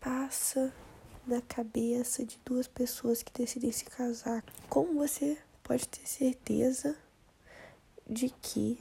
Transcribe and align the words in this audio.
passa 0.00 0.72
na 1.26 1.40
cabeça 1.42 2.24
de 2.24 2.38
duas 2.44 2.66
pessoas 2.66 3.22
que 3.22 3.32
decidem 3.32 3.70
se 3.72 3.84
casar? 3.84 4.42
Como 4.68 4.94
você 4.94 5.38
pode 5.62 5.86
ter 5.88 6.06
certeza 6.06 6.96
de 8.08 8.30
que 8.30 8.78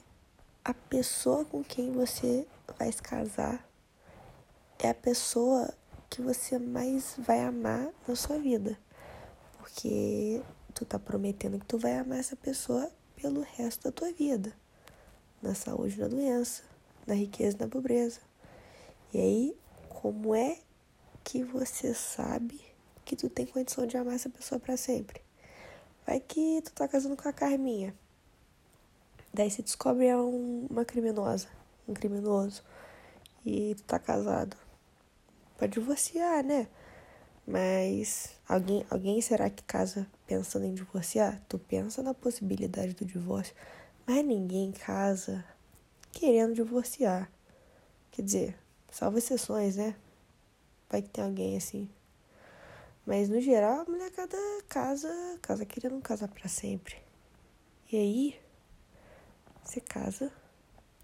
a 0.64 0.74
pessoa 0.74 1.44
com 1.46 1.64
quem 1.64 1.92
você 1.92 2.48
vai 2.78 2.92
se 2.92 3.02
casar 3.02 3.68
é 4.80 4.90
a 4.90 4.94
pessoa 4.94 5.74
que 6.10 6.22
você 6.22 6.58
mais 6.58 7.16
vai 7.18 7.42
amar 7.42 7.90
na 8.08 8.16
sua 8.16 8.38
vida? 8.38 8.78
Porque 9.58 10.42
tu 10.74 10.86
tá 10.86 10.98
prometendo 10.98 11.60
que 11.60 11.66
tu 11.66 11.78
vai 11.78 11.98
amar 11.98 12.20
essa 12.20 12.36
pessoa 12.36 12.90
pelo 13.16 13.42
resto 13.42 13.84
da 13.84 13.92
tua 13.92 14.12
vida, 14.14 14.54
na 15.42 15.56
saúde, 15.56 16.00
na 16.00 16.08
doença, 16.08 16.64
na 17.06 17.16
riqueza, 17.16 17.58
na 17.60 17.68
pobreza. 17.68 18.20
E 19.14 19.18
aí, 19.18 19.58
como 19.90 20.36
é 20.36 20.60
que 21.28 21.44
você 21.44 21.94
sabe 21.94 22.58
que 23.04 23.14
tu 23.14 23.30
tem 23.30 23.46
condição 23.46 23.86
de 23.86 23.98
amar 23.98 24.16
essa 24.16 24.30
pessoa 24.30 24.62
para 24.62 24.78
sempre? 24.78 25.20
Vai 26.06 26.22
que 26.22 26.62
tu 26.64 26.72
tá 26.72 26.88
casando 26.88 27.18
com 27.18 27.28
a 27.28 27.34
Carminha. 27.34 27.94
Daí 29.34 29.52
você 29.52 29.62
descobre 29.62 30.06
é 30.06 30.16
um, 30.16 30.68
uma 30.70 30.86
criminosa, 30.86 31.50
um 31.86 31.94
criminoso. 31.94 32.64
E 33.46 33.76
tu 33.76 33.84
tá 33.84 34.00
casado. 34.00 34.56
Pode 35.58 35.74
divorciar, 35.74 36.46
né? 36.46 36.70
Mas 37.46 38.30
alguém, 38.48 38.86
alguém 38.90 39.20
será 39.20 39.50
que 39.50 39.64
casa 39.64 40.08
pensando 40.26 40.66
em 40.66 40.74
divorciar? 40.74 41.42
Tu 41.50 41.60
pensa 41.60 42.02
na 42.02 42.14
possibilidade 42.14 42.94
do 42.94 43.04
divórcio, 43.04 43.54
mas 44.06 44.26
ninguém 44.26 44.72
casa 44.72 45.44
querendo 46.14 46.54
divorciar. 46.54 47.30
Quer 48.12 48.22
dizer, 48.22 48.58
salvo 48.90 49.18
exceções, 49.18 49.76
né? 49.76 49.94
Vai 50.90 51.02
que 51.02 51.10
tem 51.10 51.24
alguém 51.24 51.58
assim. 51.58 51.90
Mas 53.06 53.30
no 53.30 53.40
geral, 53.40 53.82
a 53.82 53.86
mulher 53.86 54.12
cada 54.12 54.38
casa, 54.68 55.10
casa 55.42 55.66
querendo 55.66 56.02
casar 56.02 56.28
para 56.28 56.48
sempre. 56.48 56.98
E 57.92 57.96
aí, 57.96 58.40
você 59.64 59.80
casa 59.80 60.32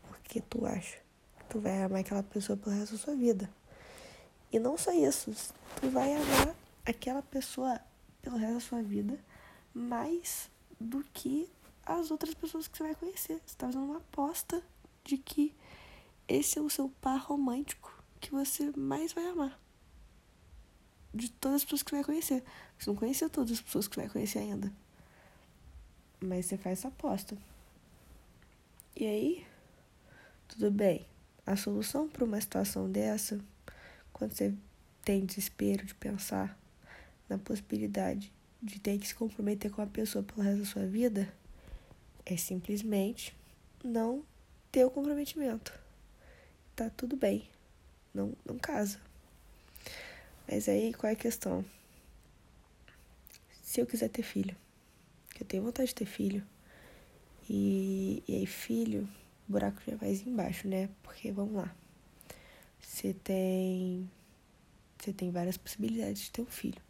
porque 0.07 0.41
tu 0.41 0.65
acha 0.65 0.97
que 1.37 1.45
tu 1.49 1.59
vai 1.59 1.81
amar 1.83 2.01
aquela 2.01 2.23
pessoa 2.23 2.57
pelo 2.57 2.75
resto 2.75 2.93
da 2.93 2.97
sua 2.97 3.15
vida. 3.15 3.49
E 4.51 4.59
não 4.59 4.77
só 4.77 4.91
isso, 4.91 5.31
tu 5.79 5.89
vai 5.89 6.13
amar 6.13 6.55
aquela 6.85 7.21
pessoa 7.21 7.79
pelo 8.21 8.37
resto 8.37 8.53
da 8.53 8.59
sua 8.59 8.83
vida 8.83 9.19
mais 9.73 10.49
do 10.79 11.03
que 11.13 11.49
as 11.85 12.11
outras 12.11 12.33
pessoas 12.33 12.67
que 12.67 12.77
você 12.77 12.83
vai 12.83 12.95
conhecer. 12.95 13.35
Você 13.35 13.45
está 13.47 13.67
fazendo 13.67 13.85
uma 13.85 13.97
aposta 13.97 14.63
de 15.03 15.17
que 15.17 15.55
esse 16.27 16.59
é 16.59 16.61
o 16.61 16.69
seu 16.69 16.89
par 17.01 17.19
romântico 17.19 17.91
que 18.19 18.31
você 18.31 18.71
mais 18.75 19.13
vai 19.13 19.25
amar. 19.27 19.59
De 21.13 21.31
todas 21.31 21.57
as 21.57 21.63
pessoas 21.63 21.83
que 21.83 21.91
vai 21.91 22.03
conhecer. 22.03 22.43
Você 22.77 22.89
não 22.89 22.95
conheceu 22.95 23.29
todas 23.29 23.51
as 23.51 23.61
pessoas 23.61 23.87
que 23.87 23.95
vai 23.95 24.09
conhecer 24.09 24.39
ainda. 24.39 24.71
Mas 26.19 26.45
você 26.45 26.57
faz 26.57 26.79
essa 26.79 26.87
aposta. 26.87 27.37
E 28.95 29.05
aí, 29.05 29.45
tudo 30.47 30.71
bem. 30.71 31.05
A 31.45 31.55
solução 31.55 32.07
para 32.07 32.23
uma 32.23 32.39
situação 32.39 32.89
dessa 32.89 33.39
quando 34.11 34.33
você 34.33 34.53
tem 35.03 35.25
desespero 35.25 35.85
de 35.85 35.93
pensar 35.93 36.57
na 37.27 37.37
possibilidade 37.37 38.31
de 38.61 38.79
ter 38.79 38.97
que 38.97 39.07
se 39.07 39.15
comprometer 39.15 39.69
com 39.69 39.81
a 39.81 39.87
pessoa 39.87 40.23
pelo 40.23 40.41
resto 40.41 40.59
da 40.59 40.65
sua 40.65 40.85
vida, 40.85 41.33
é 42.25 42.37
simplesmente 42.37 43.35
não 43.83 44.23
ter 44.71 44.85
o 44.85 44.89
comprometimento. 44.89 45.77
Tá 46.73 46.89
tudo 46.89 47.17
bem. 47.17 47.49
Não, 48.13 48.33
não 48.45 48.57
casa. 48.57 48.99
Mas 50.47 50.67
aí 50.67 50.93
qual 50.93 51.09
é 51.09 51.13
a 51.13 51.17
questão? 51.17 51.65
Se 53.61 53.81
eu 53.81 53.85
quiser 53.85 54.09
ter 54.09 54.23
filho, 54.23 54.55
que 55.33 55.43
eu 55.43 55.47
tenho 55.47 55.63
vontade 55.63 55.89
de 55.89 55.95
ter 55.95 56.05
filho, 56.05 56.43
e, 57.49 58.23
e 58.27 58.35
aí 58.35 58.45
filho, 58.45 59.07
o 59.47 59.51
buraco 59.51 59.81
já 59.85 59.93
é 59.93 59.95
mais 59.95 60.25
embaixo, 60.25 60.67
né? 60.67 60.89
Porque 61.01 61.31
vamos 61.31 61.55
lá. 61.55 61.73
Você 62.79 63.13
tem. 63.13 64.09
Você 64.99 65.11
tem 65.11 65.31
várias 65.31 65.57
possibilidades 65.57 66.23
de 66.23 66.31
ter 66.31 66.41
um 66.41 66.45
filho. 66.45 66.81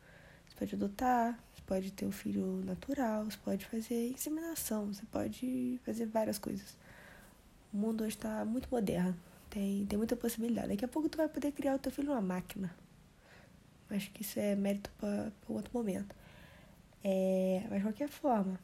Você 0.48 0.56
pode 0.58 0.76
adotar, 0.76 1.40
você 1.56 1.62
pode 1.66 1.92
ter 1.92 2.06
um 2.06 2.12
filho 2.12 2.62
natural, 2.64 3.26
você 3.26 3.38
pode 3.38 3.66
fazer 3.66 4.10
inseminação, 4.12 4.94
você 4.94 5.06
pode 5.12 5.80
fazer 5.84 6.06
várias 6.06 6.38
coisas. 6.38 6.78
O 7.74 7.78
mundo 7.78 8.04
hoje 8.04 8.16
está 8.16 8.46
muito 8.46 8.70
moderno. 8.70 9.18
Tem, 9.50 9.86
tem 9.86 9.98
muita 9.98 10.16
possibilidade. 10.16 10.70
Daqui 10.70 10.86
a 10.86 10.88
pouco 10.88 11.10
tu 11.10 11.18
vai 11.18 11.28
poder 11.28 11.52
criar 11.52 11.76
o 11.76 11.80
teu 11.80 11.92
filho 11.92 12.10
numa 12.10 12.22
máquina. 12.22 12.74
Acho 13.94 14.12
que 14.12 14.22
isso 14.22 14.40
é 14.40 14.56
mérito 14.56 14.92
para 14.98 15.32
outro 15.48 15.72
momento. 15.74 16.16
É, 17.04 17.66
mas 17.70 17.80
de 17.80 17.84
qualquer 17.84 18.10
forma, 18.10 18.60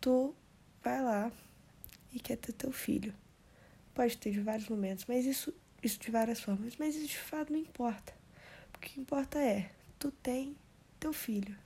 tu 0.00 0.34
vai 0.82 1.02
lá 1.02 1.32
e 2.12 2.20
quer 2.20 2.36
ter 2.36 2.52
teu 2.52 2.72
filho. 2.72 3.14
Pode 3.94 4.16
ter 4.18 4.30
de 4.30 4.40
vários 4.40 4.68
momentos, 4.68 5.04
mas 5.06 5.24
isso 5.24 5.52
isso 5.82 6.00
de 6.00 6.10
várias 6.10 6.40
formas, 6.40 6.76
mas 6.76 6.96
isso 6.96 7.06
de 7.06 7.18
fato 7.18 7.52
não 7.52 7.58
importa. 7.58 8.12
O 8.74 8.78
que 8.78 9.00
importa 9.00 9.38
é, 9.38 9.70
tu 9.98 10.10
tem 10.10 10.56
teu 10.98 11.12
filho. 11.12 11.56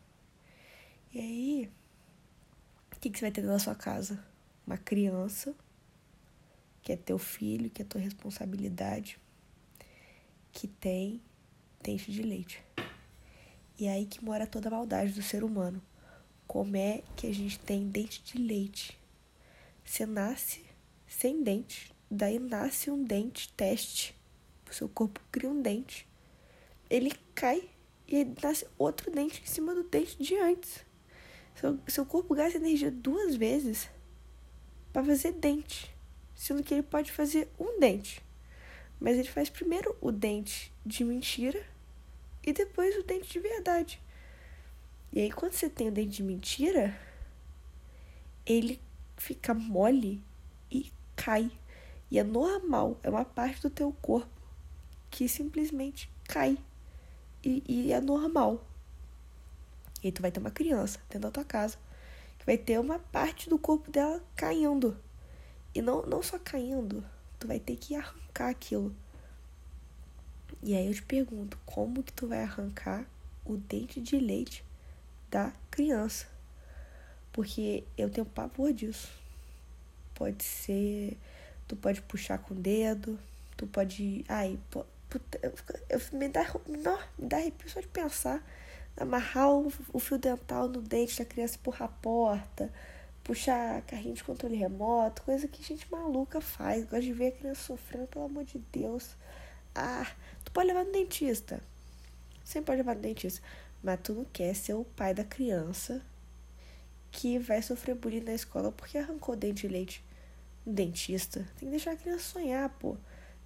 E 1.12 1.18
aí, 1.18 1.70
o 2.94 3.00
que, 3.00 3.10
que 3.10 3.18
você 3.18 3.24
vai 3.24 3.32
ter 3.32 3.42
na 3.42 3.58
sua 3.58 3.74
casa? 3.74 4.22
Uma 4.66 4.76
criança, 4.76 5.54
que 6.82 6.92
é 6.92 6.96
teu 6.96 7.18
filho, 7.18 7.70
que 7.70 7.82
é 7.82 7.84
tua 7.84 8.00
responsabilidade, 8.00 9.18
que 10.52 10.68
tem 10.68 11.20
dente 11.82 12.10
de 12.10 12.22
leite. 12.22 12.62
E 13.78 13.86
é 13.86 13.92
aí 13.92 14.06
que 14.06 14.24
mora 14.24 14.46
toda 14.46 14.68
a 14.68 14.72
maldade 14.72 15.12
do 15.12 15.22
ser 15.22 15.42
humano. 15.44 15.82
Como 16.46 16.76
é 16.76 17.02
que 17.16 17.26
a 17.26 17.34
gente 17.34 17.58
tem 17.58 17.88
dente 17.88 18.22
de 18.22 18.38
leite? 18.38 18.98
Você 19.84 20.04
nasce 20.04 20.64
sem 21.06 21.42
dente, 21.42 21.92
Daí 22.10 22.40
nasce 22.40 22.90
um 22.90 23.04
dente 23.04 23.52
teste. 23.52 24.16
O 24.68 24.74
seu 24.74 24.88
corpo 24.88 25.20
cria 25.30 25.48
um 25.48 25.62
dente. 25.62 26.08
Ele 26.88 27.12
cai 27.36 27.70
e 28.08 28.26
nasce 28.42 28.66
outro 28.76 29.12
dente 29.12 29.40
em 29.40 29.46
cima 29.46 29.72
do 29.72 29.84
dente 29.84 30.20
de 30.20 30.34
antes. 30.34 30.84
Seu, 31.54 31.78
seu 31.86 32.04
corpo 32.04 32.34
gasta 32.34 32.58
energia 32.58 32.90
duas 32.90 33.36
vezes 33.36 33.88
para 34.92 35.04
fazer 35.04 35.32
dente. 35.34 35.94
Sendo 36.34 36.64
que 36.64 36.74
ele 36.74 36.82
pode 36.82 37.12
fazer 37.12 37.48
um 37.60 37.78
dente. 37.78 38.20
Mas 39.00 39.16
ele 39.16 39.28
faz 39.28 39.48
primeiro 39.48 39.96
o 40.00 40.12
dente 40.12 40.72
de 40.84 41.02
mentira 41.02 41.64
e 42.44 42.52
depois 42.52 42.96
o 42.96 43.02
dente 43.02 43.30
de 43.30 43.40
verdade. 43.40 44.00
E 45.12 45.20
aí, 45.20 45.32
quando 45.32 45.52
você 45.52 45.68
tem 45.68 45.88
o 45.88 45.92
dente 45.92 46.16
de 46.16 46.22
mentira, 46.22 46.96
ele 48.46 48.80
fica 49.16 49.54
mole 49.54 50.22
e 50.70 50.92
cai. 51.16 51.50
E 52.10 52.18
é 52.18 52.22
normal, 52.22 52.98
é 53.02 53.10
uma 53.10 53.24
parte 53.24 53.62
do 53.62 53.70
teu 53.70 53.92
corpo 54.00 54.30
que 55.10 55.28
simplesmente 55.28 56.10
cai. 56.28 56.58
E, 57.42 57.62
e 57.66 57.92
é 57.92 58.00
normal. 58.00 58.64
E 60.02 60.08
aí 60.08 60.12
tu 60.12 60.22
vai 60.22 60.30
ter 60.30 60.40
uma 60.40 60.50
criança 60.50 60.98
dentro 61.08 61.20
da 61.20 61.30
tua 61.30 61.44
casa 61.44 61.78
que 62.38 62.46
vai 62.46 62.56
ter 62.56 62.78
uma 62.80 62.98
parte 62.98 63.50
do 63.50 63.58
corpo 63.58 63.90
dela 63.90 64.22
caindo. 64.34 64.96
E 65.74 65.82
não, 65.82 66.02
não 66.06 66.22
só 66.22 66.38
caindo, 66.38 67.04
tu 67.40 67.48
vai 67.48 67.58
ter 67.58 67.74
que 67.76 67.96
arrancar 67.96 68.50
aquilo. 68.50 68.94
E 70.62 70.76
aí 70.76 70.86
eu 70.86 70.94
te 70.94 71.02
pergunto, 71.02 71.58
como 71.66 72.02
que 72.02 72.12
tu 72.12 72.28
vai 72.28 72.42
arrancar 72.42 73.04
o 73.44 73.56
dente 73.56 74.00
de 74.00 74.20
leite 74.20 74.64
da 75.28 75.52
criança? 75.70 76.28
Porque 77.32 77.82
eu 77.98 78.08
tenho 78.08 78.26
pavor 78.26 78.72
disso. 78.72 79.10
Pode 80.14 80.44
ser 80.44 81.16
tu 81.70 81.76
pode 81.76 82.02
puxar 82.02 82.38
com 82.38 82.52
o 82.52 82.56
dedo, 82.56 83.16
tu 83.56 83.64
pode. 83.64 84.24
Ai, 84.28 84.58
puta, 85.08 85.38
eu, 85.40 85.54
eu, 85.88 86.00
me, 86.12 86.28
dá, 86.28 86.44
não, 86.66 86.98
me 87.16 87.28
dá 87.28 87.36
arrepio 87.36 87.70
só 87.70 87.80
de 87.80 87.86
pensar. 87.86 88.44
Amarrar 88.96 89.48
o, 89.48 89.72
o 89.92 90.00
fio 90.00 90.18
dental 90.18 90.68
no 90.68 90.82
dente 90.82 91.16
da 91.16 91.24
criança 91.24 91.54
empurrar 91.54 91.88
a 91.88 91.92
porta, 92.02 92.72
puxar 93.30 93.82
carrinho 93.82 94.16
de 94.16 94.24
controle 94.24 94.56
remoto, 94.56 95.22
coisa 95.22 95.46
que 95.46 95.62
gente 95.62 95.86
maluca 95.88 96.40
faz. 96.40 96.82
Gosta 96.82 97.02
de 97.02 97.12
ver 97.12 97.28
a 97.28 97.30
criança 97.30 97.62
sofrendo, 97.62 98.08
pelo 98.08 98.24
amor 98.24 98.42
de 98.42 98.58
Deus. 98.72 99.14
Ah, 99.72 100.04
tu 100.44 100.50
pode 100.50 100.66
levar 100.66 100.84
no 100.84 100.90
dentista. 100.90 101.62
Sempre 102.42 102.66
pode 102.66 102.78
levar 102.78 102.96
no 102.96 103.00
dentista. 103.00 103.40
Mas 103.84 104.00
tu 104.02 104.14
não 104.14 104.24
quer 104.24 104.52
ser 104.52 104.74
o 104.74 104.82
pai 104.84 105.14
da 105.14 105.22
criança 105.22 106.04
que 107.12 107.38
vai 107.38 107.62
sofrer 107.62 107.94
bullying 107.94 108.22
na 108.22 108.34
escola 108.34 108.72
porque 108.72 108.98
arrancou 108.98 109.36
dente 109.36 109.68
de 109.68 109.72
leite 109.72 110.04
dentista. 110.66 111.46
Tem 111.56 111.68
que 111.68 111.70
deixar 111.70 111.92
a 111.92 111.96
criança 111.96 112.32
sonhar, 112.32 112.68
pô. 112.80 112.96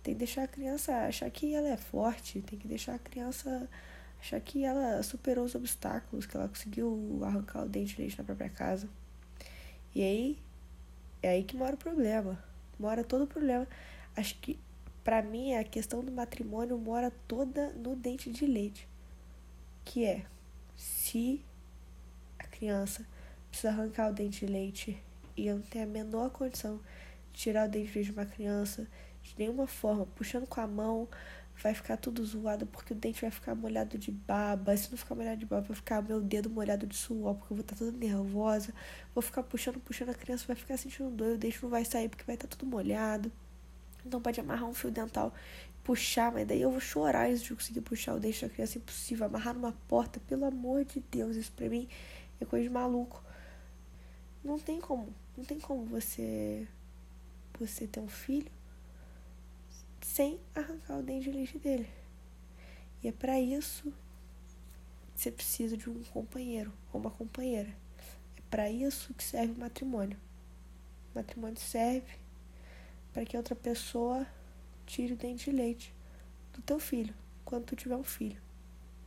Tem 0.02 0.14
que 0.14 0.19
deixar 0.20 0.44
a 0.44 0.48
criança 0.48 0.96
achar 0.96 1.31
que 1.31 1.54
ela 1.54 1.69
é 1.69 1.76
forte. 1.76 2.40
Tem 2.40 2.58
que 2.58 2.66
deixar 2.66 2.94
a 2.94 2.98
criança 2.98 3.69
achar 4.19 4.40
que 4.40 4.64
ela 4.64 5.02
superou 5.02 5.44
os 5.44 5.54
obstáculos, 5.54 6.25
que 6.25 6.34
ela 6.34 6.48
conseguiu 6.48 7.20
arrancar 7.22 7.64
o 7.64 7.69
dente 7.69 7.96
de 7.96 8.00
leite 8.00 8.16
na 8.16 8.25
própria 8.25 8.48
casa. 8.48 8.88
E 9.94 10.02
aí, 10.02 10.38
é 11.23 11.31
aí 11.31 11.44
que 11.44 11.56
mora 11.56 11.75
o 11.75 11.79
problema. 11.79 12.43
Mora 12.79 13.05
todo 13.05 13.25
o 13.25 13.26
problema. 13.26 13.67
Acho 14.17 14.37
que 14.41 14.58
para 15.05 15.20
mim, 15.20 15.55
a 15.55 15.62
questão 15.62 16.02
do 16.02 16.11
matrimônio 16.11 16.79
mora 16.79 17.12
toda 17.29 17.70
no 17.75 17.94
dente 17.94 18.31
de 18.31 18.46
leite. 18.46 18.88
Que 19.85 20.06
é, 20.06 20.25
se 20.76 21.44
a 22.38 22.44
criança 22.44 23.06
precisa 23.50 23.69
arrancar 23.69 24.11
o 24.11 24.14
dente 24.14 24.46
de 24.46 24.50
leite 24.50 24.99
e 25.37 25.46
eu 25.46 25.56
não 25.56 25.62
tenho 25.62 25.85
a 25.85 25.87
menor 25.88 26.31
condição 26.31 26.81
de 27.32 27.38
tirar 27.38 27.69
o 27.69 27.70
dente 27.70 27.88
de 27.88 27.94
leite 27.99 28.12
de 28.12 28.19
uma 28.19 28.25
criança 28.25 28.88
de 29.23 29.35
nenhuma 29.38 29.67
forma, 29.67 30.06
puxando 30.17 30.46
com 30.46 30.61
a 30.61 30.67
mão, 30.67 31.06
vai 31.62 31.73
ficar 31.75 31.97
tudo 31.97 32.25
zoado 32.25 32.67
porque 32.67 32.93
o 32.93 32.97
dente 32.97 33.21
vai 33.21 33.31
ficar 33.31 33.55
molhado 33.55 33.97
de 33.97 34.11
baba. 34.11 34.77
Se 34.77 34.91
não 34.91 34.99
ficar 34.99 35.15
molhado 35.15 35.39
de 35.39 35.47
baba, 35.47 35.62
vai 35.62 35.77
ficar 35.77 36.03
meu 36.03 36.21
dedo 36.21 36.51
molhado 36.51 36.87
de 36.87 36.97
suor 36.97 37.35
porque 37.35 37.53
eu 37.53 37.56
vou 37.56 37.62
estar 37.62 37.77
toda 37.77 37.93
nervosa. 37.93 38.75
Vou 39.15 39.23
ficar 39.23 39.43
puxando, 39.43 39.79
puxando 39.81 40.11
a 40.11 40.15
criança, 40.15 40.45
vai 40.47 40.56
ficar 40.56 40.77
sentindo 40.77 41.11
dor, 41.11 41.35
o 41.35 41.39
dente 41.39 41.62
não 41.62 41.71
vai 41.71 41.85
sair 41.85 42.09
porque 42.09 42.25
vai 42.25 42.35
estar 42.35 42.49
tudo 42.49 42.67
molhado. 42.67 43.31
Então 44.05 44.21
pode 44.21 44.39
amarrar 44.41 44.69
um 44.69 44.75
fio 44.75 44.91
dental, 44.91 45.33
puxar, 45.83 46.31
mas 46.33 46.47
daí 46.47 46.61
eu 46.61 46.71
vou 46.71 46.81
chorar 46.81 47.29
antes 47.29 47.43
de 47.43 47.55
conseguir 47.55 47.81
puxar 47.81 48.15
o 48.15 48.21
dente 48.21 48.45
da 48.45 48.53
criança. 48.53 48.79
Impossível. 48.79 49.27
Amarrar 49.27 49.55
numa 49.55 49.73
porta, 49.89 50.21
pelo 50.21 50.45
amor 50.45 50.85
de 50.85 51.01
Deus, 51.11 51.37
isso 51.37 51.53
pra 51.53 51.69
mim 51.69 51.89
é 52.41 52.45
coisa 52.45 52.65
de 52.65 52.71
maluco. 52.71 53.23
Não 54.43 54.59
tem 54.59 54.81
como. 54.81 55.15
Não 55.37 55.45
tem 55.45 55.59
como 55.59 55.85
você 55.85 56.69
você 57.59 57.87
ter 57.87 58.01
um 58.01 58.09
filho 58.09 58.51
sem 60.14 60.38
arrancar 60.55 60.99
o 61.00 61.02
dente 61.02 61.28
de 61.28 61.37
leite 61.37 61.58
dele. 61.58 61.88
E 63.02 63.08
é 63.08 63.11
para 63.12 63.40
isso 63.40 63.93
que 65.12 65.20
você 65.20 65.32
precisa 65.32 65.76
de 65.76 65.90
um 65.90 66.05
companheiro 66.05 66.72
ou 66.93 67.00
uma 67.00 67.11
companheira. 67.11 67.75
É 68.37 68.40
para 68.49 68.70
isso 68.70 69.12
que 69.12 69.25
serve 69.25 69.55
o 69.55 69.58
matrimônio. 69.58 70.16
O 71.12 71.19
matrimônio 71.19 71.58
serve 71.58 72.14
para 73.12 73.25
que 73.25 73.37
outra 73.37 73.56
pessoa 73.56 74.25
tire 74.87 75.14
o 75.14 75.16
dente 75.16 75.50
de 75.50 75.56
leite 75.56 75.93
do 76.52 76.62
teu 76.62 76.78
filho, 76.78 77.12
quando 77.44 77.64
tu 77.64 77.75
tiver 77.75 77.96
um 77.96 78.05
filho. 78.05 78.40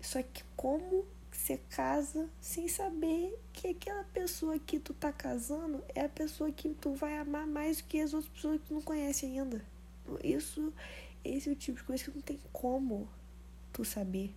Só 0.02 0.22
que 0.22 0.44
como 0.58 1.06
você 1.32 1.58
casa 1.70 2.30
sem 2.42 2.68
saber 2.68 3.34
que 3.54 3.70
aquela 3.70 4.04
pessoa 4.04 4.60
que 4.60 4.78
tu 4.78 4.94
tá 4.94 5.14
casando 5.14 5.82
é 5.96 6.02
a 6.02 6.10
pessoa 6.10 6.52
que 6.52 6.68
tu 6.74 6.94
vai 6.96 7.18
amar 7.18 7.48
mais 7.48 7.78
do 7.78 7.86
que 7.86 8.02
as 8.02 8.14
outras 8.14 8.34
pessoas 8.34 8.60
que 8.60 8.68
tu 8.68 8.74
não 8.74 8.82
conhece 8.82 9.26
ainda. 9.26 9.77
Isso, 10.24 10.74
esse 11.24 11.50
é 11.50 11.52
o 11.52 11.56
tipo 11.56 11.78
de 11.78 11.84
coisa 11.84 12.04
que 12.04 12.12
não 12.12 12.22
tem 12.22 12.40
como 12.52 13.08
tu 13.74 13.84
saber. 13.84 14.34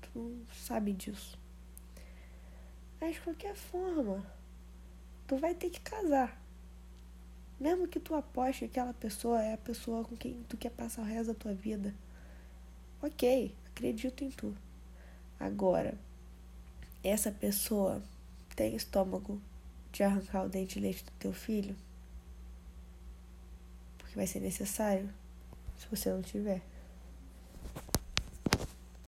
Tu 0.00 0.18
não 0.18 0.46
sabe 0.52 0.92
disso. 0.92 1.38
Mas 3.00 3.14
de 3.14 3.20
qualquer 3.20 3.54
forma, 3.54 4.24
tu 5.26 5.36
vai 5.36 5.54
ter 5.54 5.70
que 5.70 5.80
casar. 5.80 6.40
Mesmo 7.58 7.86
que 7.86 8.00
tu 8.00 8.14
aposte 8.14 8.60
que 8.60 8.64
aquela 8.64 8.92
pessoa 8.92 9.42
é 9.42 9.54
a 9.54 9.58
pessoa 9.58 10.04
com 10.04 10.16
quem 10.16 10.42
tu 10.48 10.56
quer 10.56 10.70
passar 10.70 11.02
o 11.02 11.04
resto 11.04 11.32
da 11.32 11.38
tua 11.38 11.54
vida. 11.54 11.94
Ok, 13.00 13.54
acredito 13.66 14.24
em 14.24 14.30
tu. 14.30 14.56
Agora, 15.38 15.98
essa 17.02 17.30
pessoa 17.30 18.02
tem 18.56 18.74
estômago 18.74 19.40
de 19.92 20.02
arrancar 20.02 20.44
o 20.44 20.48
dente 20.48 20.74
de 20.74 20.80
leite 20.80 21.04
do 21.04 21.12
teu 21.12 21.32
filho? 21.32 21.76
Porque 24.14 24.20
vai 24.20 24.26
ser 24.28 24.38
necessário 24.38 25.10
se 25.76 25.88
você 25.90 26.08
não 26.08 26.22
tiver. 26.22 26.62